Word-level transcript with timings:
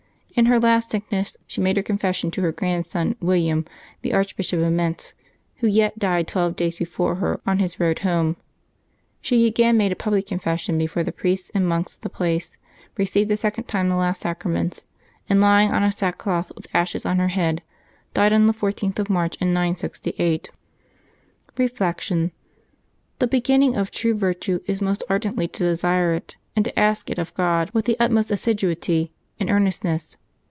In 0.33 0.45
her 0.45 0.61
last 0.61 0.89
sickness 0.89 1.35
she 1.45 1.59
made 1.59 1.75
her 1.75 1.83
confession 1.83 2.31
to 2.31 2.41
her 2.41 2.53
grandson 2.53 3.17
William, 3.19 3.65
the 4.01 4.13
Archbishop 4.13 4.61
of 4.61 4.71
Mentz, 4.71 5.13
who 5.57 5.67
yet 5.67 5.99
died 5.99 6.25
twelve 6.27 6.55
days 6.55 6.73
before 6.73 7.15
her, 7.15 7.41
on 7.45 7.59
his 7.59 7.81
road 7.81 7.99
home. 7.99 8.37
She 9.21 9.45
again 9.45 9.75
made 9.75 9.91
a 9.91 9.95
public 9.95 10.25
confession 10.27 10.77
before 10.77 11.03
the 11.03 11.11
priests 11.11 11.51
and 11.53 11.67
monks 11.67 11.95
of 11.95 12.01
the 12.01 12.09
place, 12.09 12.57
received 12.97 13.29
a 13.29 13.35
second 13.37 13.65
time 13.65 13.89
the 13.89 13.97
last 13.97 14.21
sacraments, 14.21 14.85
and, 15.29 15.41
lying 15.41 15.69
on 15.69 15.83
a 15.83 15.91
sack 15.91 16.17
cloth, 16.17 16.49
with 16.55 16.65
ashes 16.73 17.05
on 17.05 17.19
her 17.19 17.27
head, 17.27 17.61
died 18.13 18.31
on 18.31 18.47
the 18.47 18.53
14th 18.53 18.99
of 18.99 19.09
March 19.09 19.35
in 19.41 19.49
968. 19.49 20.49
Reflection.— 21.57 22.31
The 23.19 23.27
beginning 23.27 23.75
of 23.75 23.91
true 23.91 24.15
virtue 24.15 24.61
is 24.65 24.81
most 24.81 25.03
ar 25.09 25.19
dently 25.19 25.51
to 25.51 25.63
desire 25.65 26.13
it, 26.13 26.37
and 26.55 26.63
to 26.63 26.79
ask 26.79 27.09
it 27.09 27.19
of 27.19 27.33
God. 27.35 27.69
with 27.73 27.83
the 27.83 27.99
utmost 27.99 28.31
assiduity 28.31 29.11
and 29.39 29.49
earnestness. 29.49 30.15